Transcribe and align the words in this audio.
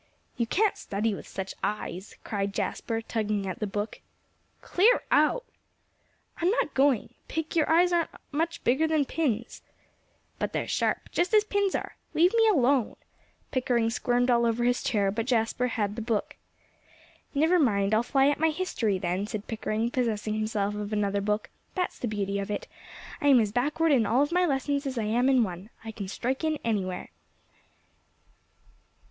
"You 0.35 0.47
can't 0.47 0.77
study 0.79 1.13
with 1.13 1.27
such 1.27 1.53
eyes," 1.63 2.15
cried 2.23 2.55
Jasper, 2.55 3.01
tugging 3.03 3.45
at 3.45 3.59
the 3.59 3.67
book. 3.67 4.01
"Clear 4.63 5.03
out!" 5.11 5.45
"I'm 6.37 6.49
not 6.49 6.73
going. 6.73 7.13
Pick, 7.27 7.55
your 7.55 7.71
eyes 7.71 7.93
aren't 7.93 8.09
much 8.31 8.63
bigger 8.63 8.87
than 8.87 9.05
pins." 9.05 9.61
"But 10.39 10.53
they're 10.53 10.67
sharp 10.67 11.11
just 11.11 11.35
as 11.35 11.43
pins 11.43 11.75
are. 11.75 11.97
Leave 12.15 12.33
me 12.33 12.47
alone." 12.47 12.95
Pickering 13.51 13.91
squirmed 13.91 14.31
all 14.31 14.47
over 14.47 14.63
his 14.63 14.81
chair, 14.81 15.11
but 15.11 15.27
Jasper 15.27 15.67
had 15.67 15.95
the 15.95 16.01
book. 16.01 16.35
"Never 17.35 17.59
mind, 17.59 17.93
I'll 17.93 18.01
fly 18.01 18.27
at 18.29 18.39
my 18.39 18.49
history, 18.49 18.97
then," 18.97 19.27
said 19.27 19.45
Pickering, 19.45 19.91
possessing 19.91 20.33
himself 20.33 20.73
of 20.73 20.91
another 20.91 21.21
book; 21.21 21.51
"that's 21.75 21.99
the 21.99 22.07
beauty 22.07 22.39
of 22.39 22.49
it. 22.49 22.67
I'm 23.21 23.39
as 23.39 23.51
backward 23.51 23.91
in 23.91 24.07
all 24.07 24.23
of 24.23 24.31
my 24.31 24.47
lessons 24.47 24.87
as 24.87 24.97
I 24.97 25.03
am 25.03 25.29
in 25.29 25.43
one. 25.43 25.69
I 25.85 25.91
can 25.91 26.07
strike 26.07 26.43
in 26.43 26.57
anywhere." 26.63 27.11